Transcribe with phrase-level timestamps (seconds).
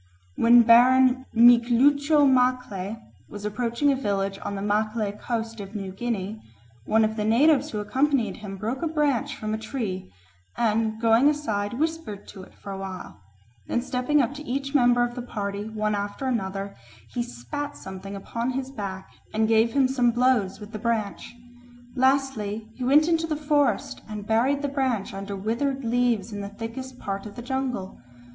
[0.35, 2.95] When Baron Miklucho Maclay
[3.29, 6.41] was approaching a village on the Maclay Coast of New Guinea,
[6.85, 10.11] one of the natives who accompanied him broke a branch from a tree
[10.57, 13.21] and going aside whispered to it for a while;
[13.67, 16.75] then stepping up to each member of the party, one after another,
[17.13, 21.35] he spat something upon his back and gave him some blows with the branch.
[21.95, 26.49] Lastly, he went into the forest and buried the branch under withered leaves in the
[26.49, 28.01] thickest part of the jungle.